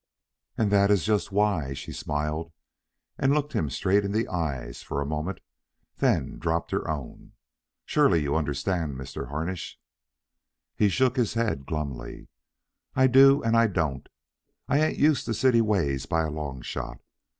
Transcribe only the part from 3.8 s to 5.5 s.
in the eyes for a moment,